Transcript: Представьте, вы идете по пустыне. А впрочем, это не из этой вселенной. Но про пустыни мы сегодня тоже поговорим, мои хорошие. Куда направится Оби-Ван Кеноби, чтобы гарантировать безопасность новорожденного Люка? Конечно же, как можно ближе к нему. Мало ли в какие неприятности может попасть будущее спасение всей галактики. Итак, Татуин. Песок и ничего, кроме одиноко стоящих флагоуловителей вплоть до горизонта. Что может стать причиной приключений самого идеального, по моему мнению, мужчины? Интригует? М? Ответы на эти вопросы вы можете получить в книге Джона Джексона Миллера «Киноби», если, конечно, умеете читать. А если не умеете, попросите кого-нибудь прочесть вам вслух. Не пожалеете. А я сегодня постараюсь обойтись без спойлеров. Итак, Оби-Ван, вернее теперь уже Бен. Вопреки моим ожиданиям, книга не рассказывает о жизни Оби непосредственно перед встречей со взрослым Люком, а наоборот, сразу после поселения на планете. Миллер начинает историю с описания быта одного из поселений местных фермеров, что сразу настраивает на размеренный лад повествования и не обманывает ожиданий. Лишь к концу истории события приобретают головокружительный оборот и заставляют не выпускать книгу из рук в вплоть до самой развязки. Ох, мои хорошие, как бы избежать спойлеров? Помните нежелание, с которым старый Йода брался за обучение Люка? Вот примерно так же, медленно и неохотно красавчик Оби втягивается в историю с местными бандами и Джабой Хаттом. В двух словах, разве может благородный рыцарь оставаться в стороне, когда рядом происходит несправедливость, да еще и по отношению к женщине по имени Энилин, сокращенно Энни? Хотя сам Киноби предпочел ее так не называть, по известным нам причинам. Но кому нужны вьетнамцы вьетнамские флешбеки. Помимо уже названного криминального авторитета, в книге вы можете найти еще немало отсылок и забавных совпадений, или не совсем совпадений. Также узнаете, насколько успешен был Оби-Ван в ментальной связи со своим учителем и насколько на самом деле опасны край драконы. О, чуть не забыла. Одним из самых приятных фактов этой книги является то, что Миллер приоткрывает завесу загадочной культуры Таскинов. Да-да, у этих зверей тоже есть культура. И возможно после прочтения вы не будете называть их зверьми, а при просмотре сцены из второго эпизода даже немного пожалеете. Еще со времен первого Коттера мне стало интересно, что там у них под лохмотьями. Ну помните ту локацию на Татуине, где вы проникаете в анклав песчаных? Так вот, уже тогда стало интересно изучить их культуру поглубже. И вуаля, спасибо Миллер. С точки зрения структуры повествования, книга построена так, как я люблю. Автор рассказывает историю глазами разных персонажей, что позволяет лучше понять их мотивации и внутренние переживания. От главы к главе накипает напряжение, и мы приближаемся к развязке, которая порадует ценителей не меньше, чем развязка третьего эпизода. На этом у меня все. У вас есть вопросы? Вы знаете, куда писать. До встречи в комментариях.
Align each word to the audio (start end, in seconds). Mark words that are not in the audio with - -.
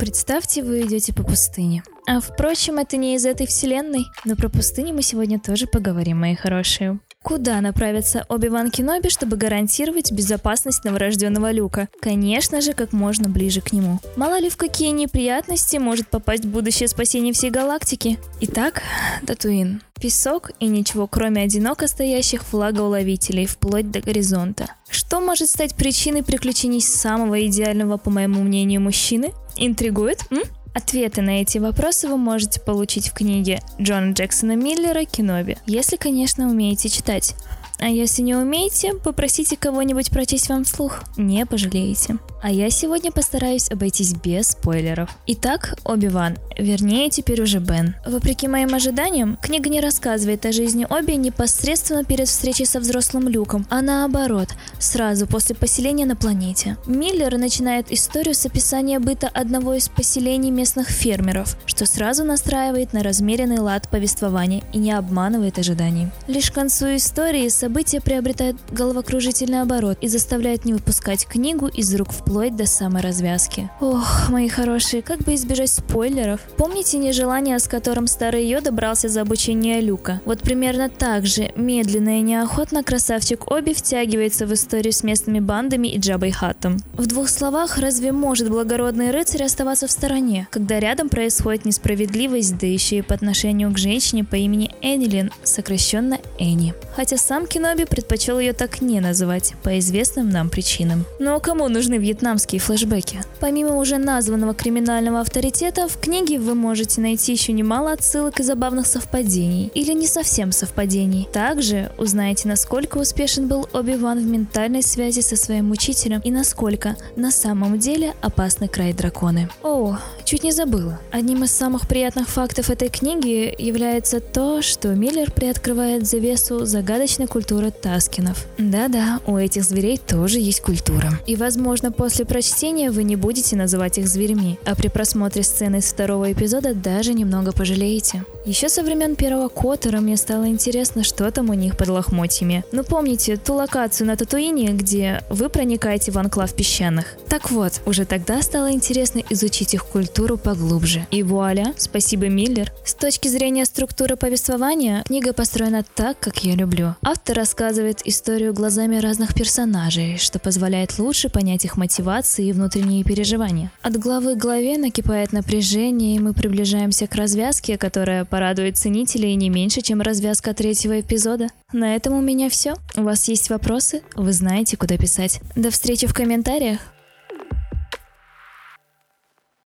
Представьте, 0.00 0.62
вы 0.62 0.80
идете 0.86 1.12
по 1.12 1.22
пустыне. 1.22 1.82
А 2.12 2.18
впрочем, 2.18 2.78
это 2.78 2.96
не 2.96 3.14
из 3.14 3.24
этой 3.24 3.46
вселенной. 3.46 4.04
Но 4.24 4.34
про 4.34 4.48
пустыни 4.48 4.90
мы 4.90 5.00
сегодня 5.00 5.38
тоже 5.38 5.68
поговорим, 5.68 6.18
мои 6.18 6.34
хорошие. 6.34 6.98
Куда 7.22 7.60
направится 7.60 8.26
Оби-Ван 8.28 8.72
Кеноби, 8.72 9.10
чтобы 9.10 9.36
гарантировать 9.36 10.10
безопасность 10.10 10.82
новорожденного 10.82 11.52
Люка? 11.52 11.86
Конечно 12.00 12.60
же, 12.62 12.72
как 12.72 12.92
можно 12.92 13.28
ближе 13.28 13.60
к 13.60 13.72
нему. 13.72 14.00
Мало 14.16 14.40
ли 14.40 14.50
в 14.50 14.56
какие 14.56 14.88
неприятности 14.88 15.76
может 15.76 16.08
попасть 16.08 16.46
будущее 16.46 16.88
спасение 16.88 17.32
всей 17.32 17.50
галактики. 17.50 18.18
Итак, 18.40 18.82
Татуин. 19.24 19.80
Песок 20.00 20.50
и 20.58 20.66
ничего, 20.66 21.06
кроме 21.06 21.42
одиноко 21.42 21.86
стоящих 21.86 22.42
флагоуловителей 22.42 23.46
вплоть 23.46 23.92
до 23.92 24.00
горизонта. 24.00 24.74
Что 24.88 25.20
может 25.20 25.48
стать 25.48 25.76
причиной 25.76 26.24
приключений 26.24 26.80
самого 26.80 27.46
идеального, 27.46 27.98
по 27.98 28.10
моему 28.10 28.42
мнению, 28.42 28.80
мужчины? 28.80 29.32
Интригует? 29.56 30.24
М? 30.30 30.40
Ответы 30.72 31.20
на 31.20 31.42
эти 31.42 31.58
вопросы 31.58 32.08
вы 32.08 32.16
можете 32.16 32.60
получить 32.60 33.08
в 33.08 33.12
книге 33.12 33.60
Джона 33.80 34.12
Джексона 34.12 34.54
Миллера 34.54 35.04
«Киноби», 35.04 35.56
если, 35.66 35.96
конечно, 35.96 36.48
умеете 36.48 36.88
читать. 36.88 37.34
А 37.78 37.88
если 37.88 38.22
не 38.22 38.36
умеете, 38.36 38.94
попросите 38.94 39.56
кого-нибудь 39.56 40.10
прочесть 40.10 40.48
вам 40.48 40.64
вслух. 40.64 41.02
Не 41.16 41.44
пожалеете. 41.44 42.18
А 42.42 42.50
я 42.50 42.70
сегодня 42.70 43.12
постараюсь 43.12 43.70
обойтись 43.70 44.14
без 44.14 44.48
спойлеров. 44.48 45.10
Итак, 45.26 45.74
Оби-Ван, 45.84 46.38
вернее 46.58 47.10
теперь 47.10 47.42
уже 47.42 47.58
Бен. 47.58 47.94
Вопреки 48.06 48.48
моим 48.48 48.74
ожиданиям, 48.74 49.36
книга 49.42 49.68
не 49.68 49.80
рассказывает 49.80 50.46
о 50.46 50.52
жизни 50.52 50.86
Оби 50.88 51.12
непосредственно 51.12 52.02
перед 52.02 52.28
встречей 52.28 52.64
со 52.64 52.80
взрослым 52.80 53.28
Люком, 53.28 53.66
а 53.68 53.82
наоборот, 53.82 54.48
сразу 54.78 55.26
после 55.26 55.54
поселения 55.54 56.06
на 56.06 56.16
планете. 56.16 56.78
Миллер 56.86 57.36
начинает 57.36 57.92
историю 57.92 58.34
с 58.34 58.46
описания 58.46 58.98
быта 58.98 59.28
одного 59.28 59.74
из 59.74 59.88
поселений 59.88 60.50
местных 60.50 60.88
фермеров, 60.88 61.56
что 61.66 61.84
сразу 61.84 62.24
настраивает 62.24 62.94
на 62.94 63.02
размеренный 63.02 63.58
лад 63.58 63.88
повествования 63.90 64.62
и 64.72 64.78
не 64.78 64.92
обманывает 64.92 65.58
ожиданий. 65.58 66.08
Лишь 66.26 66.50
к 66.50 66.54
концу 66.54 66.96
истории 66.96 67.48
события 67.48 68.00
приобретают 68.00 68.56
головокружительный 68.70 69.60
оборот 69.60 69.98
и 70.00 70.08
заставляют 70.08 70.64
не 70.64 70.72
выпускать 70.72 71.26
книгу 71.26 71.66
из 71.66 71.94
рук 71.94 72.12
в 72.12 72.29
вплоть 72.30 72.54
до 72.54 72.64
самой 72.64 73.02
развязки. 73.02 73.68
Ох, 73.80 74.28
мои 74.28 74.48
хорошие, 74.48 75.02
как 75.02 75.18
бы 75.22 75.34
избежать 75.34 75.70
спойлеров? 75.70 76.40
Помните 76.56 76.96
нежелание, 76.96 77.58
с 77.58 77.66
которым 77.66 78.06
старый 78.06 78.46
Йода 78.46 78.70
брался 78.70 79.08
за 79.08 79.22
обучение 79.22 79.80
Люка? 79.80 80.20
Вот 80.24 80.40
примерно 80.40 80.88
так 80.88 81.26
же, 81.26 81.50
медленно 81.56 82.20
и 82.20 82.22
неохотно 82.22 82.84
красавчик 82.84 83.50
Оби 83.50 83.72
втягивается 83.72 84.46
в 84.46 84.54
историю 84.54 84.92
с 84.92 85.02
местными 85.02 85.40
бандами 85.40 85.88
и 85.88 85.98
Джабой 85.98 86.30
Хаттом. 86.30 86.76
В 86.92 87.08
двух 87.08 87.28
словах, 87.28 87.78
разве 87.78 88.12
может 88.12 88.48
благородный 88.48 89.10
рыцарь 89.10 89.42
оставаться 89.42 89.88
в 89.88 89.90
стороне, 89.90 90.46
когда 90.52 90.78
рядом 90.78 91.08
происходит 91.08 91.64
несправедливость, 91.64 92.56
да 92.58 92.66
еще 92.68 92.98
и 92.98 93.02
по 93.02 93.14
отношению 93.14 93.72
к 93.72 93.78
женщине 93.78 94.22
по 94.22 94.36
имени 94.36 94.70
Энилин, 94.82 95.32
сокращенно 95.42 96.18
Энни? 96.38 96.74
Хотя 96.94 97.16
сам 97.16 97.48
Киноби 97.48 97.86
предпочел 97.86 98.38
ее 98.38 98.52
так 98.52 98.80
не 98.80 99.00
называть, 99.00 99.54
по 99.64 99.80
известным 99.80 100.30
нам 100.30 100.48
причинам. 100.48 101.04
Но 101.18 101.40
кому 101.40 101.68
нужны 101.68 101.94
вьетнамцы 101.94 102.19
вьетнамские 102.20 102.60
флешбеки. 102.60 103.20
Помимо 103.40 103.76
уже 103.76 103.96
названного 103.96 104.54
криминального 104.54 105.20
авторитета, 105.20 105.88
в 105.88 105.98
книге 105.98 106.38
вы 106.38 106.54
можете 106.54 107.00
найти 107.00 107.32
еще 107.32 107.52
немало 107.52 107.92
отсылок 107.92 108.40
и 108.40 108.42
забавных 108.42 108.86
совпадений, 108.86 109.70
или 109.74 109.92
не 109.92 110.06
совсем 110.06 110.52
совпадений. 110.52 111.28
Также 111.32 111.90
узнаете, 111.96 112.48
насколько 112.48 112.98
успешен 112.98 113.48
был 113.48 113.68
Оби-Ван 113.72 114.18
в 114.18 114.26
ментальной 114.26 114.82
связи 114.82 115.20
со 115.20 115.36
своим 115.36 115.70
учителем 115.70 116.20
и 116.22 116.30
насколько 116.30 116.96
на 117.16 117.30
самом 117.30 117.78
деле 117.78 118.12
опасны 118.20 118.68
край 118.68 118.92
драконы. 118.92 119.48
О, 119.62 119.96
чуть 120.30 120.44
не 120.44 120.52
забыла. 120.52 121.00
Одним 121.10 121.42
из 121.42 121.50
самых 121.50 121.88
приятных 121.88 122.28
фактов 122.28 122.70
этой 122.70 122.88
книги 122.88 123.52
является 123.58 124.20
то, 124.20 124.62
что 124.62 124.94
Миллер 124.94 125.32
приоткрывает 125.32 126.06
завесу 126.06 126.64
загадочной 126.64 127.26
культуры 127.26 127.72
Таскинов. 127.72 128.46
Да-да, 128.56 129.18
у 129.26 129.36
этих 129.36 129.64
зверей 129.64 129.98
тоже 129.98 130.38
есть 130.38 130.60
культура. 130.60 131.10
И 131.26 131.34
возможно 131.34 131.90
после 131.90 132.24
прочтения 132.24 132.92
вы 132.92 133.02
не 133.02 133.16
будете 133.16 133.56
называть 133.56 133.98
их 133.98 134.06
зверьми, 134.06 134.56
а 134.64 134.76
при 134.76 134.86
просмотре 134.86 135.42
сцены 135.42 135.78
из 135.78 135.86
второго 135.86 136.32
эпизода 136.32 136.74
даже 136.74 137.12
немного 137.12 137.50
пожалеете. 137.50 138.24
Еще 138.46 138.70
со 138.70 138.82
времен 138.82 139.16
первого 139.16 139.48
Коттера 139.48 140.00
мне 140.00 140.16
стало 140.16 140.48
интересно, 140.48 141.04
что 141.04 141.30
там 141.30 141.50
у 141.50 141.54
них 141.54 141.76
под 141.76 141.88
лохмотьями. 141.88 142.64
Ну 142.72 142.84
помните 142.84 143.36
ту 143.36 143.54
локацию 143.54 144.06
на 144.06 144.16
Татуине, 144.16 144.68
где 144.68 145.22
вы 145.28 145.50
проникаете 145.50 146.10
в 146.10 146.18
анклав 146.18 146.54
песчаных? 146.54 147.18
Так 147.28 147.50
вот, 147.50 147.82
уже 147.84 148.06
тогда 148.06 148.40
стало 148.40 148.72
интересно 148.72 149.22
изучить 149.28 149.74
их 149.74 149.84
культуру 149.84 150.38
поглубже. 150.38 151.06
И 151.10 151.22
вуаля, 151.22 151.74
спасибо 151.76 152.28
Миллер. 152.28 152.72
С 152.82 152.94
точки 152.94 153.28
зрения 153.28 153.66
структуры 153.66 154.16
повествования, 154.16 155.02
книга 155.06 155.34
построена 155.34 155.84
так, 155.94 156.18
как 156.18 156.42
я 156.42 156.54
люблю. 156.54 156.96
Автор 157.02 157.36
рассказывает 157.36 158.00
историю 158.06 158.54
глазами 158.54 158.96
разных 158.96 159.34
персонажей, 159.34 160.16
что 160.16 160.38
позволяет 160.38 160.98
лучше 160.98 161.28
понять 161.28 161.66
их 161.66 161.76
мотивации 161.76 162.46
и 162.46 162.52
внутренние 162.52 163.04
переживания. 163.04 163.70
От 163.82 163.98
главы 163.98 164.34
к 164.34 164.38
главе 164.38 164.78
накипает 164.78 165.32
напряжение, 165.32 166.16
и 166.16 166.18
мы 166.18 166.32
приближаемся 166.32 167.06
к 167.06 167.14
развязке, 167.14 167.76
которая 167.76 168.24
порадует 168.40 168.78
ценителей 168.78 169.34
не 169.34 169.50
меньше, 169.50 169.82
чем 169.82 170.00
развязка 170.00 170.54
третьего 170.54 170.98
эпизода. 170.98 171.48
На 171.74 171.94
этом 171.94 172.14
у 172.14 172.22
меня 172.22 172.48
все. 172.48 172.72
У 172.96 173.02
вас 173.02 173.28
есть 173.28 173.50
вопросы? 173.50 174.00
Вы 174.14 174.32
знаете, 174.32 174.78
куда 174.78 174.96
писать. 174.96 175.42
До 175.56 175.70
встречи 175.70 176.06
в 176.06 176.14
комментариях. 176.14 176.80